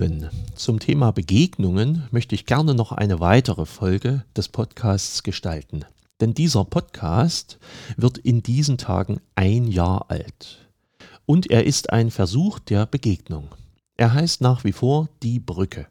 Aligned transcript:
Lieben, 0.00 0.30
zum 0.54 0.78
Thema 0.78 1.10
Begegnungen 1.10 2.04
möchte 2.10 2.34
ich 2.34 2.46
gerne 2.46 2.74
noch 2.74 2.90
eine 2.90 3.20
weitere 3.20 3.66
Folge 3.66 4.24
des 4.34 4.48
Podcasts 4.48 5.22
gestalten. 5.22 5.84
Denn 6.22 6.32
dieser 6.32 6.64
Podcast 6.64 7.58
wird 7.98 8.16
in 8.16 8.42
diesen 8.42 8.78
Tagen 8.78 9.20
ein 9.34 9.66
Jahr 9.68 10.06
alt. 10.08 10.70
Und 11.26 11.50
er 11.50 11.66
ist 11.66 11.92
ein 11.92 12.10
Versuch 12.10 12.58
der 12.60 12.86
Begegnung. 12.86 13.48
Er 13.98 14.14
heißt 14.14 14.40
nach 14.40 14.64
wie 14.64 14.72
vor 14.72 15.10
die 15.22 15.38
Brücke. 15.38 15.86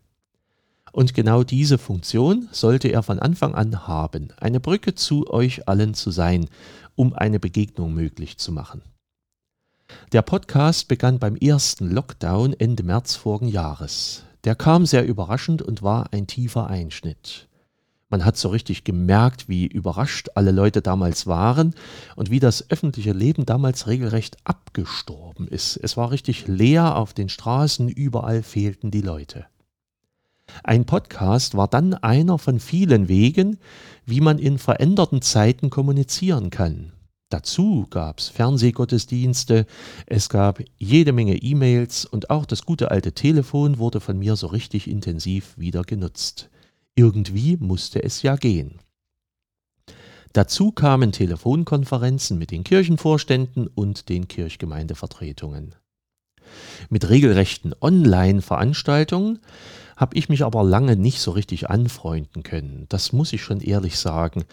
Und 0.92 1.14
genau 1.14 1.44
diese 1.44 1.78
Funktion 1.78 2.50
sollte 2.52 2.88
er 2.88 3.04
von 3.04 3.20
Anfang 3.20 3.54
an 3.54 3.88
haben, 3.88 4.30
eine 4.40 4.60
Brücke 4.60 4.96
zu 4.96 5.30
euch 5.30 5.68
allen 5.68 5.94
zu 5.94 6.10
sein, 6.10 6.48
um 6.96 7.14
eine 7.14 7.40
Begegnung 7.40 7.94
möglich 7.94 8.40
zu 8.40 8.52
machen. 8.52 8.82
Der 10.12 10.24
Podcast 10.24 10.88
begann 10.88 11.20
beim 11.20 11.36
ersten 11.36 11.92
Lockdown 11.92 12.54
Ende 12.54 12.82
März 12.82 13.16
vorigen 13.16 13.48
Jahres. 13.48 14.24
Der 14.44 14.56
kam 14.56 14.86
sehr 14.86 15.06
überraschend 15.06 15.62
und 15.62 15.84
war 15.84 16.12
ein 16.14 16.26
tiefer 16.26 16.68
Einschnitt. 16.68 17.48
Man 18.10 18.26
hat 18.26 18.36
so 18.36 18.50
richtig 18.50 18.84
gemerkt, 18.84 19.50
wie 19.50 19.68
überrascht 19.68 20.30
alle 20.34 20.50
Leute 20.50 20.82
damals 20.82 21.28
waren 21.28 21.76
und 22.16 22.32
wie 22.32 22.40
das 22.40 22.72
öffentliche 22.72 23.12
Leben 23.12 23.46
damals 23.46 23.86
regelrecht 23.86 24.38
abgestorben 24.46 25.48
ist. 25.48 25.78
Es 25.78 25.96
war 25.96 26.10
richtig 26.10 26.48
leer 26.48 26.96
auf 26.96 27.14
den 27.14 27.30
Straßen, 27.30 27.88
überall 27.88 28.42
fehlten 28.42 28.90
die 28.90 29.02
Leute. 29.02 29.46
Ein 30.64 30.86
Podcast 30.86 31.56
war 31.56 31.68
dann 31.68 31.94
einer 31.94 32.40
von 32.40 32.60
vielen 32.60 33.08
Wegen, 33.08 33.60
wie 34.06 34.22
man 34.22 34.40
in 34.40 34.58
veränderten 34.58 35.22
Zeiten 35.22 35.70
kommunizieren 35.70 36.50
kann. 36.50 36.94
Dazu 37.30 37.86
gab 37.92 38.18
es 38.18 38.30
Fernsehgottesdienste, 38.30 39.68
es 40.08 40.30
gab 40.30 40.64
jede 40.78 41.14
Menge 41.14 41.36
E-Mails 41.36 42.06
und 42.06 42.32
auch 42.32 42.48
das 42.48 42.66
gute 42.66 42.90
alte 42.90 43.12
Telefon 43.14 43.78
wurde 43.78 44.00
von 44.00 44.18
mir 44.18 44.36
so 44.36 44.48
richtig 44.48 44.90
intensiv 44.90 45.56
wieder 45.56 45.84
genutzt. 45.84 46.50
Irgendwie 46.96 47.56
musste 47.58 48.04
es 48.04 48.24
ja 48.24 48.36
gehen. 48.36 48.80
Dazu 50.34 50.72
kamen 50.72 51.12
Telefonkonferenzen 51.12 52.40
mit 52.40 52.50
den 52.50 52.64
Kirchenvorständen 52.64 53.68
und 53.68 54.10
den 54.10 54.28
Kirchgemeindevertretungen. 54.28 55.76
Mit 56.90 57.10
regelrechten 57.10 57.76
Online-Veranstaltungen 57.80 59.40
habe 60.00 60.16
ich 60.16 60.30
mich 60.30 60.46
aber 60.46 60.64
lange 60.64 60.96
nicht 60.96 61.20
so 61.20 61.32
richtig 61.32 61.70
anfreunden 61.70 62.42
können. 62.42 62.86
Das 62.88 63.12
muss 63.12 63.34
ich 63.34 63.44
schon 63.44 63.60
ehrlich 63.60 64.00
sagen. 64.00 64.46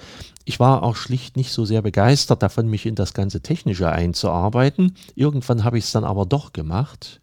Ich 0.44 0.58
war 0.58 0.82
auch 0.82 0.96
schlicht 0.96 1.36
nicht 1.36 1.52
so 1.52 1.64
sehr 1.64 1.82
begeistert 1.82 2.42
davon, 2.42 2.68
mich 2.68 2.84
in 2.84 2.96
das 2.96 3.14
ganze 3.14 3.40
Technische 3.40 3.88
einzuarbeiten. 3.92 4.96
Irgendwann 5.14 5.62
habe 5.62 5.78
ich 5.78 5.84
es 5.84 5.92
dann 5.92 6.02
aber 6.02 6.26
doch 6.26 6.52
gemacht. 6.52 7.20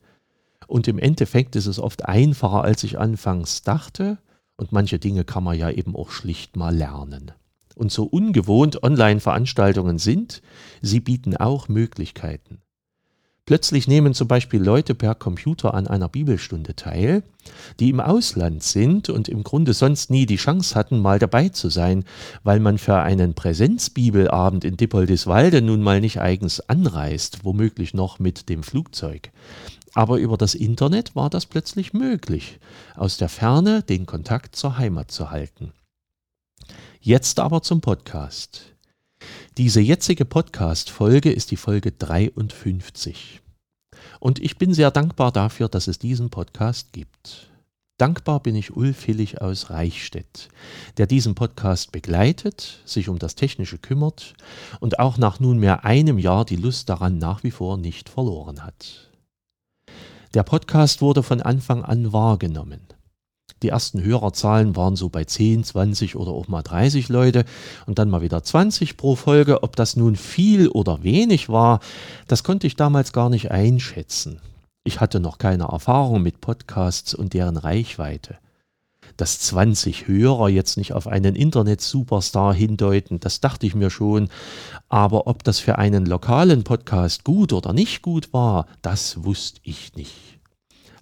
Und 0.68 0.88
im 0.88 1.00
Endeffekt 1.00 1.58
ist 1.58 1.66
es 1.66 1.80
oft 1.80 2.06
einfacher, 2.06 2.64
als 2.64 2.86
ich 2.86 2.98
anfangs 2.98 3.62
dachte. 3.62 4.20
Und 4.56 4.72
manche 4.72 5.00
Dinge 5.00 5.26
kann 5.26 5.44
man 5.44 5.58
ja 5.58 5.70
eben 5.70 5.94
auch 5.94 6.10
schlicht 6.10 6.56
mal 6.56 6.74
lernen. 6.74 7.34
Und 7.76 7.92
so 7.92 8.06
ungewohnt 8.06 8.84
Online-Veranstaltungen 8.84 9.98
sind, 9.98 10.42
sie 10.82 11.02
bieten 11.02 11.36
auch 11.36 11.68
Möglichkeiten. 11.68 12.62
Plötzlich 13.46 13.90
nehmen 13.90 14.14
zum 14.14 14.30
Beispiel 14.30 14.64
Leute 14.64 14.96
per 14.96 15.16
Computer 15.16 15.74
an 15.74 15.86
einer 15.86 16.08
Bibelstunde 16.08 16.78
teil, 16.78 17.24
die 17.78 17.90
im 17.90 18.00
Ausland 18.00 18.64
sind 18.64 19.10
und 19.10 19.28
im 19.28 19.44
Grunde 19.44 19.74
sonst 19.74 20.10
nie 20.10 20.26
die 20.26 20.38
Chance 20.38 20.76
hatten, 20.76 21.00
mal 21.00 21.20
dabei 21.20 21.50
zu 21.50 21.70
sein, 21.70 22.06
weil 22.44 22.62
man 22.62 22.78
für 22.78 23.00
einen 23.00 23.34
Präsenzbibelabend 23.34 24.64
in 24.64 24.78
Dippoldiswalde 24.78 25.62
nun 25.62 25.82
mal 25.82 26.00
nicht 26.00 26.22
eigens 26.22 26.62
anreist, 26.62 27.44
womöglich 27.44 27.94
noch 27.94 28.18
mit 28.18 28.48
dem 28.48 28.64
Flugzeug. 28.64 29.32
Aber 29.94 30.20
über 30.20 30.38
das 30.38 30.56
Internet 30.56 31.14
war 31.14 31.30
das 31.30 31.46
plötzlich 31.46 31.94
möglich, 31.94 32.60
aus 32.96 33.18
der 33.18 33.30
Ferne 33.30 33.84
den 33.84 34.06
Kontakt 34.06 34.56
zur 34.56 34.78
Heimat 34.78 35.12
zu 35.12 35.32
halten. 35.32 35.74
Jetzt 37.02 37.42
aber 37.42 37.62
zum 37.62 37.82
Podcast. 37.82 38.73
Diese 39.58 39.82
jetzige 39.82 40.26
Podcast-Folge 40.26 41.32
ist 41.32 41.52
die 41.52 41.58
Folge 41.58 41.92
53. 41.92 43.40
Und 44.20 44.40
ich 44.40 44.58
bin 44.58 44.74
sehr 44.74 44.90
dankbar 44.90 45.32
dafür, 45.32 45.70
dass 45.70 45.88
es 45.88 46.00
diesen 46.00 46.32
Podcast 46.32 46.92
gibt. 46.92 47.52
Dankbar 48.00 48.40
bin 48.40 48.56
ich 48.56 48.76
Ulf 48.76 49.04
Hillig 49.04 49.42
aus 49.42 49.70
Reichstätt, 49.70 50.50
der 50.98 51.06
diesen 51.06 51.36
Podcast 51.36 51.92
begleitet, 51.92 52.82
sich 52.86 53.10
um 53.10 53.20
das 53.20 53.36
Technische 53.36 53.78
kümmert 53.78 54.34
und 54.80 54.98
auch 54.98 55.20
nach 55.20 55.40
nunmehr 55.40 55.86
einem 55.86 56.18
Jahr 56.18 56.46
die 56.46 56.56
Lust 56.56 56.90
daran 56.90 57.20
nach 57.20 57.44
wie 57.44 57.52
vor 57.52 57.78
nicht 57.78 58.10
verloren 58.10 58.64
hat. 58.64 59.12
Der 60.34 60.42
Podcast 60.42 61.04
wurde 61.04 61.22
von 61.22 61.44
Anfang 61.44 61.84
an 61.84 62.12
wahrgenommen. 62.12 62.82
Die 63.64 63.70
ersten 63.70 64.04
Hörerzahlen 64.04 64.76
waren 64.76 64.98
so 64.98 65.08
bei 65.08 65.24
10, 65.24 65.64
20 65.64 66.18
oder 66.18 66.32
auch 66.32 66.50
mal 66.50 66.64
30 66.64 67.08
Leute 67.08 67.46
und 67.86 67.98
dann 67.98 68.10
mal 68.10 68.22
wieder 68.22 68.44
20 68.44 68.98
pro 68.98 69.16
Folge. 69.16 69.64
Ob 69.64 69.78
das 69.78 69.96
nun 69.96 70.18
viel 70.18 70.68
oder 70.68 71.02
wenig 71.02 71.48
war, 71.48 71.80
das 72.28 72.44
konnte 72.44 72.68
ich 72.68 72.76
damals 72.76 73.14
gar 73.14 73.30
nicht 73.30 73.52
einschätzen. 73.52 74.42
Ich 74.84 75.00
hatte 75.00 75.22
noch 75.22 75.38
keine 75.38 75.64
Erfahrung 75.64 76.22
mit 76.22 76.42
Podcasts 76.42 77.14
und 77.14 77.34
deren 77.34 77.56
Reichweite. 77.56 78.38
Dass 79.16 79.40
20 79.40 80.10
Hörer 80.10 80.50
jetzt 80.50 80.76
nicht 80.76 80.92
auf 80.92 81.08
einen 81.08 81.38
Internet-Superstar 81.38 82.54
hindeuten, 82.54 83.22
das 83.22 83.40
dachte 83.40 83.66
ich 83.66 83.76
mir 83.76 83.90
schon. 83.90 84.28
Aber 84.90 85.28
ob 85.28 85.46
das 85.46 85.60
für 85.60 85.78
einen 85.78 86.06
lokalen 86.06 86.66
Podcast 86.66 87.24
gut 87.24 87.54
oder 87.54 87.72
nicht 87.72 88.02
gut 88.02 88.34
war, 88.34 88.66
das 88.82 89.24
wusste 89.24 89.62
ich 89.64 89.96
nicht. 89.96 90.34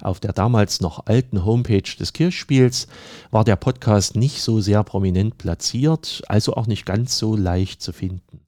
Auf 0.01 0.19
der 0.19 0.33
damals 0.33 0.81
noch 0.81 1.05
alten 1.05 1.45
Homepage 1.45 1.95
des 1.99 2.13
Kirchspiels 2.13 2.87
war 3.29 3.43
der 3.43 3.55
Podcast 3.55 4.15
nicht 4.15 4.41
so 4.41 4.59
sehr 4.59 4.83
prominent 4.83 5.37
platziert, 5.37 6.23
also 6.27 6.55
auch 6.55 6.67
nicht 6.67 6.85
ganz 6.85 7.17
so 7.17 7.35
leicht 7.35 7.81
zu 7.81 7.93
finden. 7.93 8.41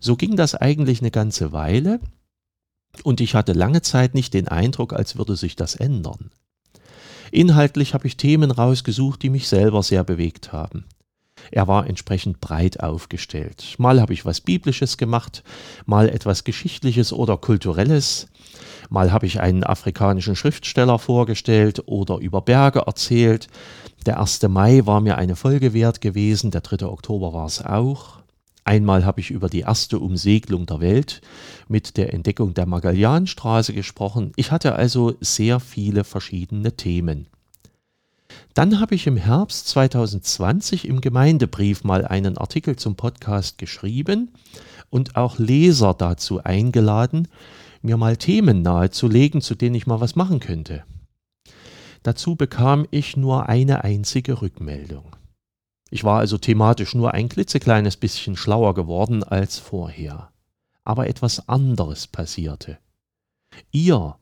So 0.00 0.16
ging 0.16 0.36
das 0.36 0.54
eigentlich 0.54 1.00
eine 1.00 1.10
ganze 1.10 1.52
Weile 1.52 2.00
und 3.04 3.20
ich 3.20 3.34
hatte 3.34 3.52
lange 3.52 3.82
Zeit 3.82 4.14
nicht 4.14 4.34
den 4.34 4.48
Eindruck, 4.48 4.92
als 4.92 5.16
würde 5.16 5.36
sich 5.36 5.56
das 5.56 5.74
ändern. 5.74 6.30
Inhaltlich 7.30 7.94
habe 7.94 8.06
ich 8.06 8.16
Themen 8.16 8.50
rausgesucht, 8.50 9.22
die 9.22 9.30
mich 9.30 9.48
selber 9.48 9.82
sehr 9.82 10.04
bewegt 10.04 10.52
haben. 10.52 10.84
Er 11.50 11.68
war 11.68 11.86
entsprechend 11.86 12.40
breit 12.40 12.80
aufgestellt. 12.80 13.74
Mal 13.78 14.00
habe 14.00 14.12
ich 14.12 14.24
was 14.24 14.40
Biblisches 14.40 14.96
gemacht, 14.96 15.42
mal 15.86 16.08
etwas 16.08 16.44
Geschichtliches 16.44 17.12
oder 17.12 17.36
Kulturelles, 17.36 18.28
mal 18.88 19.12
habe 19.12 19.26
ich 19.26 19.40
einen 19.40 19.64
afrikanischen 19.64 20.36
Schriftsteller 20.36 20.98
vorgestellt 20.98 21.82
oder 21.86 22.18
über 22.18 22.40
Berge 22.40 22.80
erzählt. 22.86 23.48
Der 24.06 24.20
1. 24.20 24.42
Mai 24.48 24.82
war 24.84 25.00
mir 25.00 25.16
eine 25.18 25.36
Folge 25.36 25.72
wert 25.72 26.00
gewesen, 26.00 26.50
der 26.50 26.60
3. 26.60 26.86
Oktober 26.86 27.32
war 27.32 27.46
es 27.46 27.64
auch. 27.64 28.22
Einmal 28.64 29.04
habe 29.04 29.20
ich 29.20 29.30
über 29.30 29.48
die 29.48 29.60
erste 29.60 29.98
Umsegelung 29.98 30.66
der 30.66 30.80
Welt 30.80 31.20
mit 31.66 31.96
der 31.96 32.14
Entdeckung 32.14 32.54
der 32.54 32.66
Magellanstraße 32.66 33.72
gesprochen. 33.72 34.32
Ich 34.36 34.52
hatte 34.52 34.76
also 34.76 35.14
sehr 35.20 35.58
viele 35.58 36.04
verschiedene 36.04 36.76
Themen. 36.76 37.26
Dann 38.54 38.80
habe 38.80 38.94
ich 38.94 39.06
im 39.06 39.16
Herbst 39.16 39.68
2020 39.68 40.86
im 40.86 41.00
Gemeindebrief 41.00 41.84
mal 41.84 42.04
einen 42.04 42.36
Artikel 42.36 42.76
zum 42.76 42.96
Podcast 42.96 43.56
geschrieben 43.56 44.30
und 44.90 45.16
auch 45.16 45.38
Leser 45.38 45.94
dazu 45.94 46.44
eingeladen, 46.44 47.28
mir 47.80 47.96
mal 47.96 48.18
Themen 48.18 48.60
nahezulegen, 48.60 49.40
zu 49.40 49.54
denen 49.54 49.74
ich 49.74 49.86
mal 49.86 50.00
was 50.00 50.16
machen 50.16 50.38
könnte. 50.38 50.84
Dazu 52.02 52.36
bekam 52.36 52.86
ich 52.90 53.16
nur 53.16 53.48
eine 53.48 53.84
einzige 53.84 54.42
Rückmeldung. 54.42 55.16
Ich 55.90 56.04
war 56.04 56.18
also 56.18 56.36
thematisch 56.36 56.94
nur 56.94 57.14
ein 57.14 57.30
klitzekleines 57.30 57.96
bisschen 57.96 58.36
schlauer 58.36 58.74
geworden 58.74 59.24
als 59.24 59.58
vorher. 59.58 60.30
Aber 60.84 61.08
etwas 61.08 61.48
anderes 61.48 62.06
passierte. 62.06 62.78
Ihr, 63.70 64.16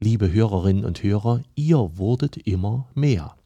liebe 0.00 0.32
Hörerinnen 0.32 0.84
und 0.84 1.02
Hörer, 1.02 1.42
ihr 1.54 1.96
wurdet 1.96 2.38
immer 2.38 2.88
mehr. 2.94 3.37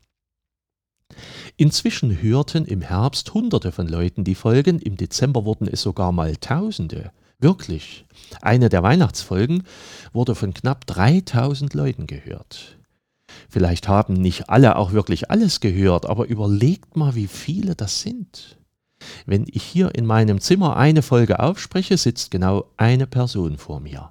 Inzwischen 1.56 2.22
hörten 2.22 2.64
im 2.64 2.80
Herbst 2.80 3.32
Hunderte 3.34 3.72
von 3.72 3.88
Leuten 3.88 4.24
die 4.24 4.34
Folgen, 4.34 4.78
im 4.78 4.96
Dezember 4.96 5.44
wurden 5.44 5.68
es 5.68 5.82
sogar 5.82 6.12
mal 6.12 6.36
Tausende. 6.36 7.12
Wirklich. 7.38 8.04
Eine 8.40 8.68
der 8.68 8.82
Weihnachtsfolgen 8.82 9.64
wurde 10.12 10.34
von 10.34 10.54
knapp 10.54 10.86
3000 10.86 11.74
Leuten 11.74 12.06
gehört. 12.06 12.78
Vielleicht 13.48 13.88
haben 13.88 14.14
nicht 14.14 14.48
alle 14.48 14.76
auch 14.76 14.92
wirklich 14.92 15.30
alles 15.30 15.60
gehört, 15.60 16.06
aber 16.06 16.26
überlegt 16.26 16.96
mal, 16.96 17.14
wie 17.14 17.26
viele 17.26 17.74
das 17.74 18.00
sind. 18.00 18.58
Wenn 19.26 19.46
ich 19.50 19.62
hier 19.62 19.94
in 19.94 20.06
meinem 20.06 20.40
Zimmer 20.40 20.76
eine 20.76 21.02
Folge 21.02 21.40
aufspreche, 21.40 21.96
sitzt 21.96 22.30
genau 22.30 22.66
eine 22.76 23.06
Person 23.06 23.58
vor 23.58 23.80
mir. 23.80 24.10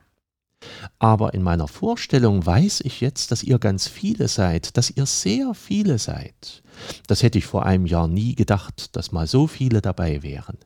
Aber 1.01 1.33
in 1.33 1.41
meiner 1.41 1.67
Vorstellung 1.67 2.45
weiß 2.45 2.81
ich 2.81 3.01
jetzt, 3.01 3.31
dass 3.31 3.41
ihr 3.41 3.57
ganz 3.57 3.87
viele 3.87 4.27
seid, 4.27 4.77
dass 4.77 4.91
ihr 4.91 5.07
sehr 5.07 5.55
viele 5.55 5.97
seid. 5.97 6.61
Das 7.07 7.23
hätte 7.23 7.39
ich 7.39 7.47
vor 7.47 7.65
einem 7.65 7.87
Jahr 7.87 8.07
nie 8.07 8.35
gedacht, 8.35 8.95
dass 8.95 9.11
mal 9.11 9.25
so 9.25 9.47
viele 9.47 9.81
dabei 9.81 10.21
wären. 10.21 10.59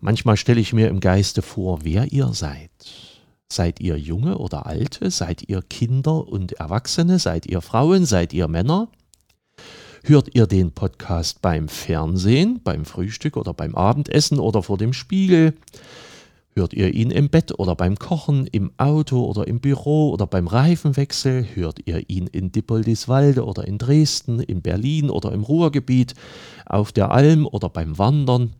Manchmal 0.00 0.36
stelle 0.36 0.60
ich 0.60 0.72
mir 0.72 0.88
im 0.88 0.98
Geiste 0.98 1.42
vor, 1.42 1.84
wer 1.84 2.10
ihr 2.10 2.32
seid. 2.32 2.72
Seid 3.48 3.78
ihr 3.78 3.96
Junge 3.96 4.38
oder 4.38 4.66
Alte? 4.66 5.08
Seid 5.12 5.48
ihr 5.48 5.62
Kinder 5.62 6.26
und 6.26 6.54
Erwachsene? 6.54 7.20
Seid 7.20 7.46
ihr 7.46 7.60
Frauen? 7.60 8.06
Seid 8.06 8.32
ihr 8.32 8.48
Männer? 8.48 8.88
Hört 10.02 10.34
ihr 10.34 10.48
den 10.48 10.72
Podcast 10.72 11.42
beim 11.42 11.68
Fernsehen, 11.68 12.60
beim 12.64 12.84
Frühstück 12.84 13.36
oder 13.36 13.54
beim 13.54 13.76
Abendessen 13.76 14.40
oder 14.40 14.64
vor 14.64 14.78
dem 14.78 14.92
Spiegel? 14.92 15.54
Hört 16.58 16.72
ihr 16.72 16.94
ihn 16.94 17.10
im 17.10 17.28
Bett 17.28 17.58
oder 17.58 17.74
beim 17.74 17.98
Kochen, 17.98 18.46
im 18.46 18.72
Auto 18.78 19.22
oder 19.26 19.46
im 19.46 19.60
Büro 19.60 20.10
oder 20.10 20.26
beim 20.26 20.46
Reifenwechsel? 20.46 21.46
Hört 21.54 21.80
ihr 21.84 22.08
ihn 22.08 22.26
in 22.28 22.50
Dippoldiswalde 22.50 23.44
oder 23.44 23.66
in 23.66 23.76
Dresden, 23.76 24.40
in 24.40 24.62
Berlin 24.62 25.10
oder 25.10 25.32
im 25.32 25.42
Ruhrgebiet, 25.42 26.14
auf 26.64 26.92
der 26.92 27.10
Alm 27.10 27.46
oder 27.46 27.68
beim 27.68 27.98
Wandern 27.98 28.54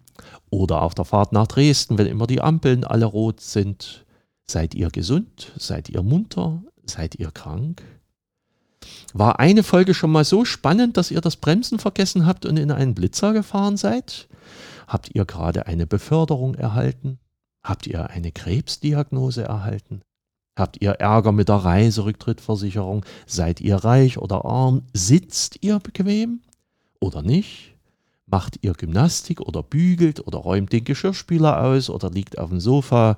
oder 0.51 0.83
auf 0.83 0.95
der 0.95 1.07
Fahrt 1.07 1.33
nach 1.33 1.47
Dresden, 1.47 1.97
wenn 1.97 2.07
immer 2.07 2.27
die 2.27 2.43
Ampeln 2.43 2.85
alle 2.85 3.07
rot 3.07 3.41
sind? 3.41 4.05
Seid 4.47 4.75
ihr 4.75 4.91
gesund? 4.91 5.53
Seid 5.57 5.89
ihr 5.89 6.03
munter? 6.03 6.63
Seid 6.85 7.15
ihr 7.15 7.31
krank? 7.31 7.83
War 9.15 9.41
eine 9.41 9.63
Folge 9.63 9.95
schon 9.95 10.13
mal 10.13 10.27
so 10.27 10.45
spannend, 10.45 10.99
dass 10.99 11.11
ihr 11.11 11.23
das 11.23 11.37
Bremsen 11.37 11.79
vergessen 11.79 12.27
habt 12.27 12.45
und 12.45 12.59
in 12.59 12.71
einen 12.71 12.95
Blitzer 12.95 13.33
gefahren 13.33 13.79
seid? 13.79 14.29
Habt 14.87 15.15
ihr 15.15 15.25
gerade 15.25 15.67
eine 15.67 15.87
Beförderung 15.87 16.57
erhalten? 16.57 17.19
Habt 17.67 17.89
ihr 17.89 18.11
eine 18.11 18.31
Krebsdiagnose 18.31 19.43
erhalten? 19.43 20.01
Habt 20.57 20.81
ihr 20.81 20.93
Ärger 20.93 21.33
mit 21.33 21.49
der 21.49 21.57
Reiserücktrittversicherung? 21.57 23.05
Seid 23.27 23.61
ihr 23.61 23.75
reich 23.75 24.19
oder 24.19 24.45
arm? 24.45 24.85
Sitzt 24.93 25.59
ihr 25.65 25.81
bequem 25.81 26.43
oder 27.01 27.23
nicht? 27.23 27.75
Macht 28.25 28.61
ihr 28.63 28.73
Gymnastik 28.73 29.41
oder 29.41 29.65
bügelt 29.65 30.25
oder 30.25 30.39
räumt 30.39 30.73
den 30.73 30.85
Geschirrspüler 30.85 31.61
aus 31.61 31.91
oder 31.91 32.09
liegt 32.09 32.39
auf 32.39 32.51
dem 32.51 32.61
Sofa 32.61 33.17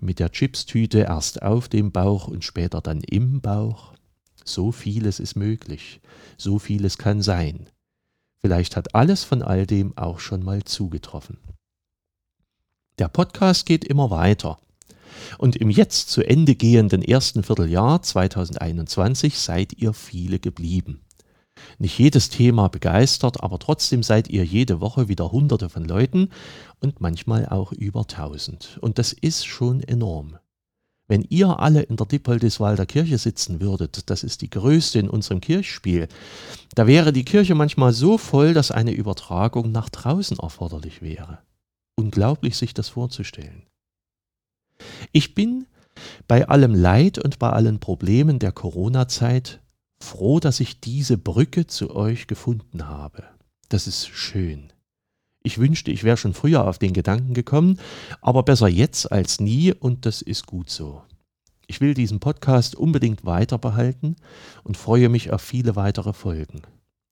mit 0.00 0.18
der 0.18 0.32
Chipstüte 0.32 1.00
erst 1.00 1.42
auf 1.42 1.68
dem 1.68 1.92
Bauch 1.92 2.26
und 2.26 2.42
später 2.42 2.80
dann 2.80 3.02
im 3.02 3.42
Bauch? 3.42 3.92
So 4.46 4.72
vieles 4.72 5.20
ist 5.20 5.36
möglich, 5.36 6.00
so 6.38 6.58
vieles 6.58 6.96
kann 6.96 7.20
sein. 7.20 7.68
Vielleicht 8.40 8.76
hat 8.76 8.94
alles 8.94 9.24
von 9.24 9.42
all 9.42 9.66
dem 9.66 9.94
auch 9.98 10.20
schon 10.20 10.42
mal 10.42 10.64
zugetroffen. 10.64 11.36
Der 13.00 13.08
Podcast 13.08 13.64
geht 13.64 13.86
immer 13.86 14.10
weiter. 14.10 14.58
Und 15.38 15.56
im 15.56 15.70
jetzt 15.70 16.10
zu 16.10 16.22
Ende 16.22 16.54
gehenden 16.54 17.00
ersten 17.00 17.42
Vierteljahr 17.42 18.02
2021 18.02 19.38
seid 19.38 19.72
ihr 19.78 19.94
viele 19.94 20.38
geblieben. 20.38 21.00
Nicht 21.78 21.98
jedes 21.98 22.28
Thema 22.28 22.68
begeistert, 22.68 23.42
aber 23.42 23.58
trotzdem 23.58 24.02
seid 24.02 24.28
ihr 24.28 24.44
jede 24.44 24.82
Woche 24.82 25.08
wieder 25.08 25.32
Hunderte 25.32 25.70
von 25.70 25.86
Leuten 25.86 26.28
und 26.80 27.00
manchmal 27.00 27.46
auch 27.46 27.72
über 27.72 28.06
tausend. 28.06 28.76
Und 28.82 28.98
das 28.98 29.14
ist 29.14 29.46
schon 29.46 29.82
enorm. 29.82 30.36
Wenn 31.08 31.22
ihr 31.22 31.58
alle 31.58 31.80
in 31.80 31.96
der 31.96 32.06
Dippoldiswalder 32.06 32.84
Kirche 32.84 33.16
sitzen 33.16 33.62
würdet, 33.62 34.10
das 34.10 34.22
ist 34.22 34.42
die 34.42 34.50
größte 34.50 34.98
in 34.98 35.08
unserem 35.08 35.40
Kirchspiel, 35.40 36.06
da 36.74 36.86
wäre 36.86 37.14
die 37.14 37.24
Kirche 37.24 37.54
manchmal 37.54 37.94
so 37.94 38.18
voll, 38.18 38.52
dass 38.52 38.70
eine 38.70 38.92
Übertragung 38.92 39.72
nach 39.72 39.88
draußen 39.88 40.38
erforderlich 40.38 41.00
wäre 41.00 41.38
unglaublich, 42.00 42.56
sich 42.56 42.74
das 42.74 42.88
vorzustellen. 42.88 43.62
Ich 45.12 45.34
bin 45.34 45.66
bei 46.26 46.48
allem 46.48 46.74
Leid 46.74 47.18
und 47.18 47.38
bei 47.38 47.50
allen 47.50 47.78
Problemen 47.78 48.38
der 48.38 48.52
Corona-Zeit 48.52 49.60
froh, 50.02 50.40
dass 50.40 50.60
ich 50.60 50.80
diese 50.80 51.18
Brücke 51.18 51.66
zu 51.66 51.94
euch 51.94 52.26
gefunden 52.26 52.88
habe. 52.88 53.24
Das 53.68 53.86
ist 53.86 54.08
schön. 54.08 54.72
Ich 55.42 55.58
wünschte, 55.58 55.90
ich 55.90 56.04
wäre 56.04 56.16
schon 56.16 56.34
früher 56.34 56.66
auf 56.66 56.78
den 56.78 56.92
Gedanken 56.92 57.34
gekommen, 57.34 57.78
aber 58.20 58.42
besser 58.42 58.68
jetzt 58.68 59.10
als 59.10 59.40
nie 59.40 59.72
und 59.72 60.06
das 60.06 60.22
ist 60.22 60.46
gut 60.46 60.70
so. 60.70 61.02
Ich 61.66 61.80
will 61.80 61.94
diesen 61.94 62.18
Podcast 62.18 62.74
unbedingt 62.74 63.24
weiter 63.24 63.56
behalten 63.56 64.16
und 64.64 64.76
freue 64.76 65.08
mich 65.08 65.32
auf 65.32 65.40
viele 65.40 65.76
weitere 65.76 66.12
Folgen. 66.12 66.62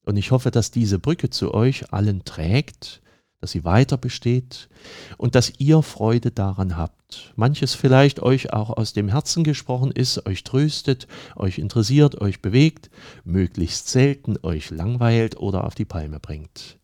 Und 0.04 0.16
ich 0.16 0.30
hoffe, 0.30 0.50
dass 0.50 0.70
diese 0.70 0.98
Brücke 0.98 1.30
zu 1.30 1.54
euch 1.54 1.92
allen 1.92 2.24
trägt 2.24 3.00
dass 3.40 3.52
sie 3.52 3.64
weiter 3.64 3.96
besteht 3.96 4.68
und 5.16 5.34
dass 5.34 5.52
ihr 5.58 5.82
Freude 5.82 6.30
daran 6.30 6.76
habt. 6.76 7.32
Manches 7.36 7.74
vielleicht 7.74 8.20
euch 8.20 8.52
auch 8.52 8.70
aus 8.70 8.92
dem 8.92 9.08
Herzen 9.08 9.44
gesprochen 9.44 9.92
ist, 9.92 10.26
euch 10.26 10.44
tröstet, 10.44 11.06
euch 11.36 11.58
interessiert, 11.58 12.20
euch 12.20 12.42
bewegt, 12.42 12.90
möglichst 13.24 13.88
selten 13.88 14.36
euch 14.42 14.70
langweilt 14.70 15.36
oder 15.36 15.64
auf 15.64 15.74
die 15.74 15.84
Palme 15.84 16.20
bringt. 16.20 16.78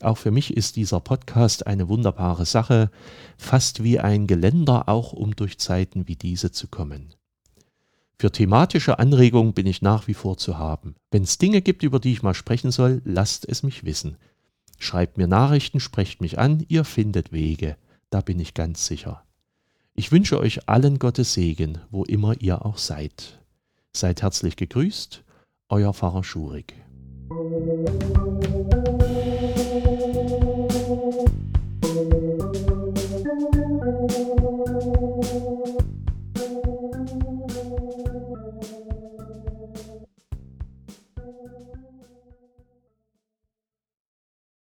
Auch 0.00 0.18
für 0.18 0.30
mich 0.30 0.56
ist 0.56 0.76
dieser 0.76 1.00
Podcast 1.00 1.66
eine 1.66 1.88
wunderbare 1.88 2.46
Sache, 2.46 2.90
fast 3.36 3.82
wie 3.82 3.98
ein 3.98 4.28
Geländer, 4.28 4.88
auch 4.88 5.12
um 5.12 5.34
durch 5.34 5.58
Zeiten 5.58 6.06
wie 6.06 6.16
diese 6.16 6.52
zu 6.52 6.68
kommen. 6.68 7.14
Für 8.20 8.30
thematische 8.32 8.98
Anregungen 8.98 9.54
bin 9.54 9.66
ich 9.66 9.82
nach 9.82 10.08
wie 10.08 10.14
vor 10.14 10.36
zu 10.36 10.58
haben. 10.58 10.94
Wenn 11.10 11.22
es 11.22 11.38
Dinge 11.38 11.62
gibt, 11.62 11.82
über 11.82 12.00
die 12.00 12.12
ich 12.12 12.22
mal 12.22 12.34
sprechen 12.34 12.70
soll, 12.70 13.00
lasst 13.04 13.48
es 13.48 13.62
mich 13.62 13.84
wissen. 13.84 14.16
Schreibt 14.78 15.18
mir 15.18 15.26
Nachrichten, 15.26 15.80
sprecht 15.80 16.20
mich 16.20 16.38
an, 16.38 16.64
ihr 16.68 16.84
findet 16.84 17.32
Wege, 17.32 17.76
da 18.10 18.20
bin 18.20 18.38
ich 18.38 18.54
ganz 18.54 18.86
sicher. 18.86 19.24
Ich 19.94 20.12
wünsche 20.12 20.38
euch 20.38 20.68
allen 20.68 21.00
Gottes 21.00 21.34
Segen, 21.34 21.78
wo 21.90 22.04
immer 22.04 22.40
ihr 22.40 22.64
auch 22.64 22.78
seid. 22.78 23.40
Seid 23.92 24.22
herzlich 24.22 24.54
gegrüßt, 24.54 25.24
euer 25.68 25.92
Pfarrer 25.92 26.22
Schurig. 26.22 26.74